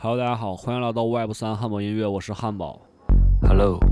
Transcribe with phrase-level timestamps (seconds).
[0.00, 2.80] Hello，大家好，欢迎来到 Web 三汉堡音乐，我是汉堡。
[3.42, 3.90] Hello，Hamburger，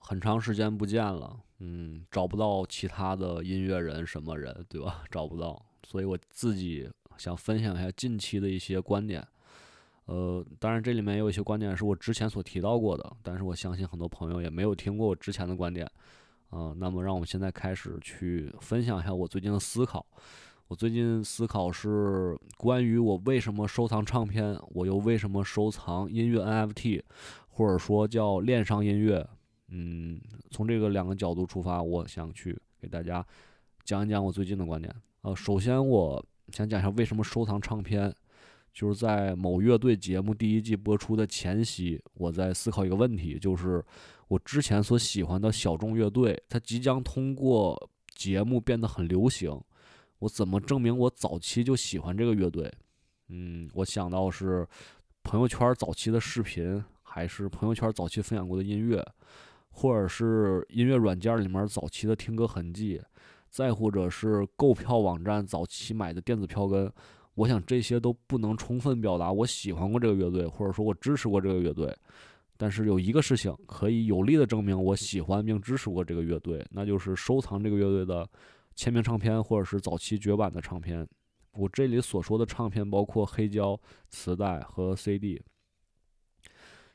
[0.00, 5.04] 很长时间不见了，嗯，找不到其他的音乐人什么人，对吧？
[5.08, 6.88] 找不到，所以我自己
[7.18, 9.26] 想分享一下近期的一些观点。
[10.04, 15.84] 呃，当然这里面也有一些观点是我之前所提到过的，但是我相信很多朋友也没有听过我之前的观点。
[16.50, 20.04] 啊、那么让我们现在开始去分享一下我最近的思考。
[20.68, 27.02] 我最近思考是关于我为什么收藏唱片，我又为什么收藏音乐 NFT，
[27.48, 29.28] 或者说叫链上音乐。
[29.68, 30.20] 嗯，
[30.50, 33.24] 从这个两个角度出发，我想去给大家
[33.84, 34.92] 讲一讲我最近的观点。
[35.22, 38.12] 呃，首先我想讲一下为什么收藏唱片，
[38.72, 43.84] 就是在某乐队节目第一季播出的前夕，我在思考一个问题，就是
[44.28, 49.60] 我之前所喜欢的小众乐队，它即将通过节目变得很流行，
[50.20, 52.72] 我怎么证明我早期就喜欢这个乐队？
[53.28, 54.66] 嗯，我想到是
[55.22, 59.06] 朋友圈早期的视频，还是朋友圈早期分享过的音乐，
[59.68, 63.00] 或者是音乐软件里面早期的听歌痕迹，
[63.50, 66.90] 再或者是购票网站早期买的电子票根。
[67.34, 71.94] 我想这些都不能充分表达我喜欢过这个乐队，或者说我支持过这个乐队。
[72.56, 78.28] 但是有一个事情可以有力的证明我喜欢并支持过这个乐队，那就是收藏这个乐队的
[78.74, 81.06] 签名唱片或者是早期绝版的唱片。
[81.52, 85.42] 我这里所说的唱片包括黑胶、磁带和 CD。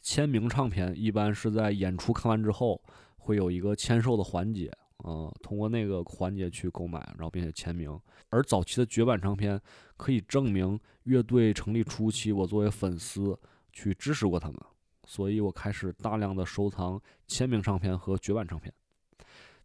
[0.00, 2.80] 签名唱片一般是在演出看完之后
[3.16, 4.70] 会有一个签售的环节，
[5.04, 7.98] 呃，通过那个环节去购买，然后并且签名。
[8.30, 9.60] 而早期的绝版唱片
[9.96, 13.38] 可以证明乐队成立初期我作为粉丝
[13.72, 14.58] 去支持过他们，
[15.06, 18.72] 所以我开始大量的收藏签名唱片和绝版唱片。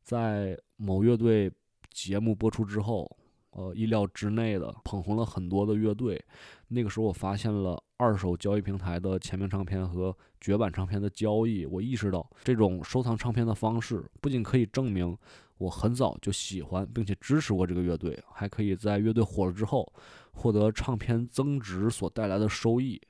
[0.03, 1.51] 在某乐队
[1.91, 3.09] 节目播出之后，
[3.51, 6.23] 呃，意料之内的捧红了很多的乐队。
[6.67, 11.65] 那个时候，我发现了二手交易平台的签名唱片和绝版唱片的交易。
[11.65, 15.17] 我意识到，这种收藏唱片的方式不仅可以证明
[15.57, 19.89] 我很早就喜欢并且支持过这个乐队，还可以在乐队火了之后
[20.33, 23.01] 获得唱片增值所带来的收益。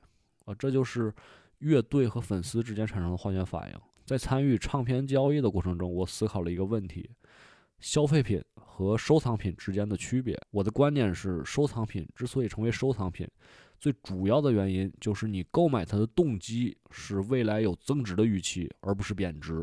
[0.45, 1.11] 啊、这就是
[1.59, 3.79] 乐队和粉丝之间产生的化学反应。
[4.05, 7.09] 在参与唱片交易的过程中，我思考了一个问题：
[7.79, 10.39] 消费品和收藏品之间的区别。
[10.51, 13.25] 我的观点是，收藏品之所以成为收藏品，
[13.83, 19.61] 最主要的原因就是你购买它的动机是未来有增值的预期，而不是贬值。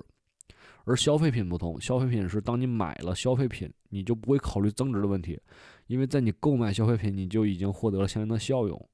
[0.84, 5.40] 而消费品不同，消费品是当你买了消费品，你就不会考虑增值的问题，
[5.86, 8.88] 因为在你购买消费品，你就已经获得了相应的效用。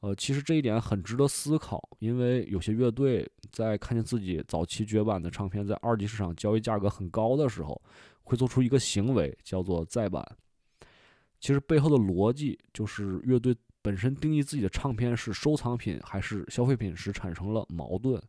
[0.00, 7.80] 呃，其实这一点很值得思考，因为有些乐队在看见自己早期绝版的唱片在二级市场交易价格很高的时候，
[8.24, 10.28] 会做出一个行为，叫做再版。
[11.38, 18.20] 其实背后的逻辑就是乐队本身定义自己的唱片是收藏品还是消费品时产生了矛盾。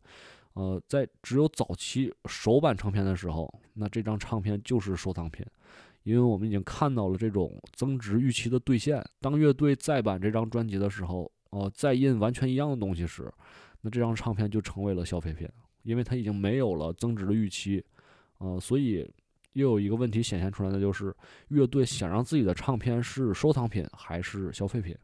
[0.54, 5.44] 呃，在只有早期首版唱片的时候，那这张唱片就是收藏品，
[6.02, 9.02] 因为我们已经看到了这种增值预期的兑现。
[9.20, 13.32] 当乐队再版这张专辑的时候，呃，再印完全一样的东西时，
[13.80, 15.48] 那这张唱片就成为了消费品，
[15.84, 17.82] 因为它已经没有了增值的预期。
[18.38, 19.10] 呃，所以
[19.54, 21.16] 又有一个问题显现出来的就是，
[21.48, 24.94] 乐队想让自己的唱片是收藏品还是消费品？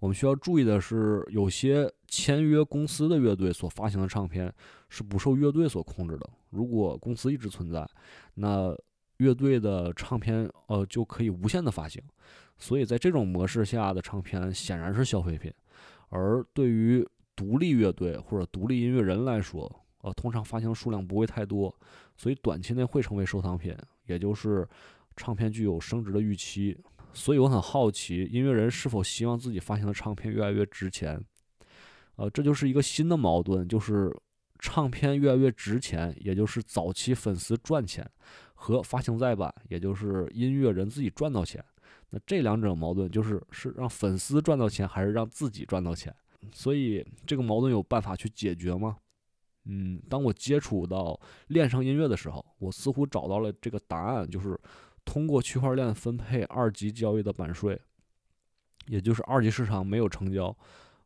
[0.00, 4.52] 我们需要注意的是，有些签约公司的乐队所发行的唱片
[4.88, 6.28] 是不受乐队所控制的。
[6.48, 7.88] 如果公司一直存在，
[8.34, 8.74] 那
[9.18, 12.02] 乐队的唱片呃就可以无限的发行。
[12.56, 15.52] 所以在这种模式下的唱片显然是消费品，
[16.08, 17.06] 而对于
[17.36, 19.70] 独立乐队或者独立音乐人来说，
[20.02, 21.74] 呃，通常发行数量不会太多，
[22.16, 24.66] 所以短期内会成为收藏品，也就是
[25.16, 26.78] 唱片具有升值的预期。
[27.12, 31.22] 所以我很好奇，音乐人是否希望自己发行的唱片越来越值钱？
[32.16, 34.14] 呃，这就是一个新的矛盾，就是
[34.58, 38.08] 唱片越来越值钱，也就是早期粉丝赚钱，
[38.54, 41.64] 和发行再版，也就是音乐人自己赚到钱。
[42.10, 46.14] 那这两者矛盾就是是让粉丝赚到钱，还是让自己赚到钱？
[46.52, 48.96] 所以这个矛盾有办法去解决吗？
[49.66, 51.18] 嗯，当我接触到
[51.48, 54.58] 恋上音乐的时候，我似乎找到了这个答案，就是
[55.04, 57.80] 通过区块链分配二级交易的版税，
[58.86, 60.56] 也就是二级市场没有成交，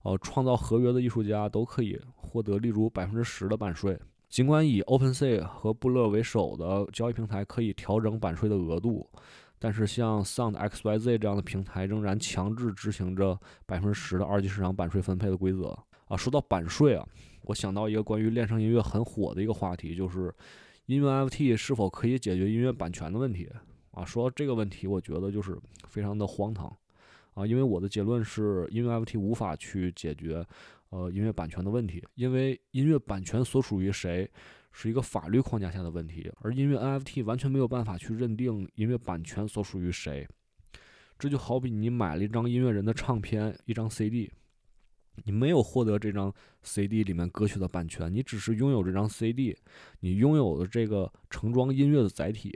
[0.02, 3.98] 呃，创造合约的艺术家都可以获得例如百分之十的版税。
[4.28, 9.08] 尽管以 OpenSea 和布勒为首的交易平台可以调整版税的额度。
[9.56, 15.68] 但是像 Sound XYZ 这样的平台仍然强制执行着百分之十的二级市场版税分配的规则
[16.06, 16.16] 啊。
[16.16, 17.06] 说到版税啊，
[17.44, 20.34] 我想到一个关于链上音乐很火的一个话题，就是
[20.84, 23.48] 音乐 FT 是否可以解决音乐版权的问题
[23.94, 24.04] 啊。
[24.04, 25.58] 说到这个问题，我觉得就是
[25.88, 26.76] 非常的荒唐
[27.34, 30.46] 啊，因为我的结论是，音乐 NFT 无法去解决
[30.90, 34.30] 呃音乐版权的问题，因为音乐版权所属于谁？
[34.76, 40.26] 是一个法律框架下的问题，而音乐 NFT 完全没有办法去认定音乐版权所属于谁。
[41.16, 44.28] 这就好比你买了一张音乐人的唱片，一张 CD，
[45.22, 49.56] 你没有获得这张 CD 里面歌曲的版权，你只是拥有这张 CD，
[50.00, 52.52] 你拥有的这个盛装音乐的载体。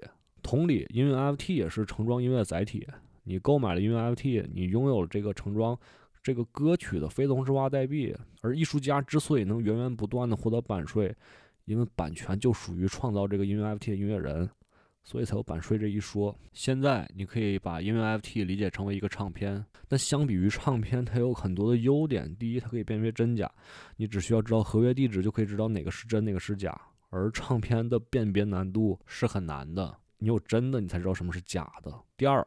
[0.48, 2.86] 同理，音乐 FT 也是盛装音乐载体。
[3.22, 5.78] 你购买了音乐 FT，你拥有了这个盛装
[6.22, 8.16] 这个歌曲的非同质化代币。
[8.40, 11.14] 而艺术家之所以能源源不断的获得版税，
[11.66, 14.48] 因为版权就属于创造这个音乐 FT 的音乐人，
[15.04, 16.34] 所以才有版税这一说。
[16.54, 22.34] 现在你可以把音乐 FT 理解成为一个唱片，但相比于唱片，它有很多的优点。
[22.36, 23.52] 第一，它可以辨别真假，
[23.98, 26.74] 你只需要知道合约地址就可以知道哪个是真，哪个是假。
[27.10, 31.92] 而唱片的辨别难度是很难的，你有真的，你才知道什么是假的。
[32.16, 32.46] 第二，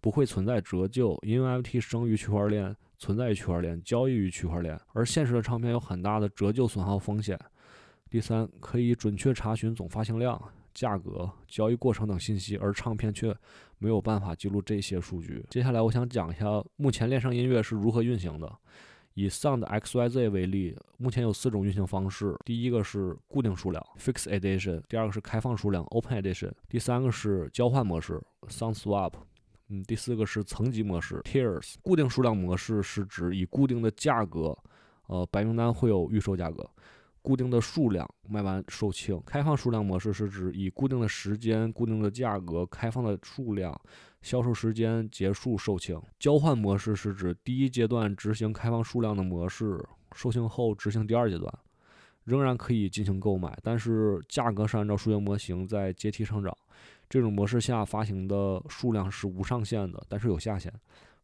[0.00, 7.38] 不会存在折旧，因为 NFT 生于区块链，存在于区块链，交易于区块链，而现实的唱片有很大的折旧损耗风险。
[8.08, 10.40] 第三，可以准确查询总发行量、
[10.74, 13.36] 价格、交易过程等信息，而唱片却
[13.78, 15.44] 没有办法记录这些数据。
[15.48, 16.46] 接下来，我想讲一下
[16.76, 18.52] 目前链上音乐是如何运行的。
[19.14, 29.12] 以 Sound XYZ 为例，目前有四种运行方式：第一个是固定数量 （Fixed Edition），第二个是开放数量 （Open Edition），第三个是交换模式 （Sound Swap），
[29.68, 31.74] 嗯，第四个是层级模式 （Tiers）。
[31.82, 34.56] 固定数量模式是指以固定的价格，
[35.08, 36.68] 呃，白名单会有预售价格。
[37.22, 39.20] 固定的数量卖完售罄。
[39.26, 43.78] 开放数量模式是指以固定的时间、固定的价格、开放的数量、
[44.22, 46.02] 销售时间结束售罄。
[46.18, 49.84] 交换模式是指第一阶段执行开放数量的模式，
[50.14, 51.52] 售罄后执行第二阶段，
[52.24, 56.56] 仍然可以进行购买，但是价格是按照数学模型在阶梯上涨。
[57.08, 60.72] 这种模式下发行的数量是无上限的，但是有下限，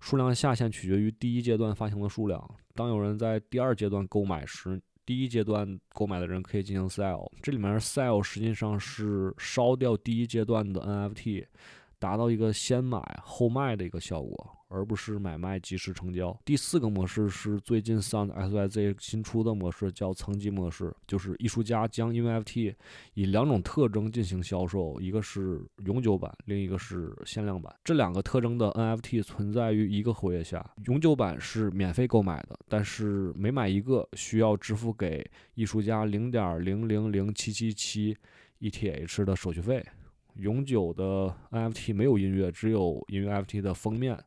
[0.00, 2.42] 数量下限取决于第一阶段发行的数量。
[2.75, 11.46] 当有人在第二阶段购买时，第一阶段购买的人可以进行 sell，这里面 sell 实际上是烧掉第一阶段的 NFT，
[11.98, 14.55] 达到一个先买后卖的一个效果。
[14.68, 16.36] 而不是买卖即时成交。
[16.44, 22.74] 第四个模式是最近 Sound S Y Z 新出的模式，叫层级模式，就是艺术家将 NFT
[23.14, 27.74] 以两种特征进行销售，一个是永久版，另一个是限量版。
[27.84, 38.16] 这两个特征的 NFT 存在于一个合约下，永久版是免费购买的，但是每买一个需要支付给艺术家零点零零零七七七
[38.60, 39.84] ETH 的手续费。
[40.34, 44.18] 永久的 NFT 没有音乐，只有音乐 NFT 的封面。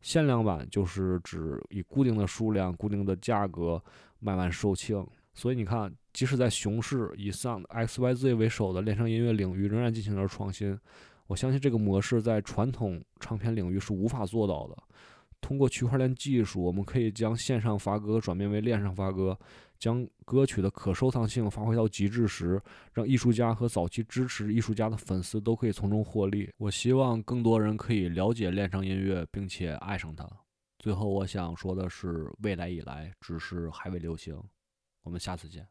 [0.00, 3.82] 限量版就是指以固定的数量、固定的价格
[4.18, 10.78] 卖完售罄，所以你看，即使在熊市，以 Sound XYZ 为首的链上音乐领域仍然进行着创新。
[11.26, 14.76] 我相信这个模式在传统唱片领域是无法做到的。
[15.40, 19.38] 通过区块链技术，我们可以将线上发歌转变为链上发歌。
[19.78, 22.60] 将歌曲的可收藏性发挥到极致时，
[22.92, 26.50] 让艺术家和早期支持艺术家的粉丝都可以从中获利。
[26.58, 30.28] 我希望更多人可以了解链上音乐，并且爱上它。
[30.78, 34.38] 最后，我想说的是，未来以来只是还未流行。
[35.02, 35.66] 我们下次见。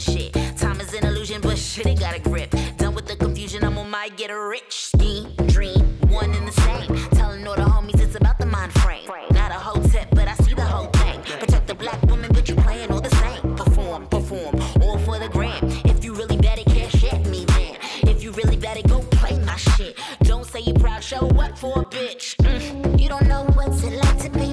[0.00, 0.32] Shit.
[0.56, 2.50] Time is an illusion, but shit, it got a grip.
[2.76, 6.52] Done with the confusion, I'm on my get a rich scheme, dream, one and the
[6.52, 6.96] same.
[7.10, 9.08] Telling all the homies it's about the mind frame.
[9.30, 11.20] Not a whole tip, but I see the whole thing.
[11.38, 13.56] Protect the black woman, but you playing all the same.
[13.56, 15.58] Perform, perform, all for the gram.
[15.84, 17.76] If you really bad at cash at me, then.
[18.08, 19.98] If you really bad at go play my shit.
[20.22, 22.36] Don't say you proud, show up for a bitch.
[22.36, 23.00] Mm.
[23.00, 24.43] You don't know what's it like to be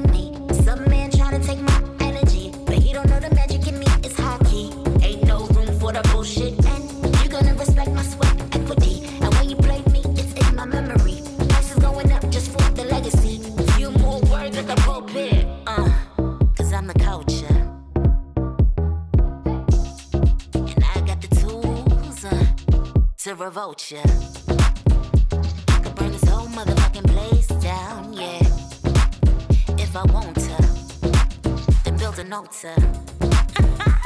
[23.42, 24.02] revolt ya.
[25.68, 28.40] I could burn this whole motherfucking place down, yeah.
[29.78, 30.58] If I want to,
[31.84, 32.76] then build an altar.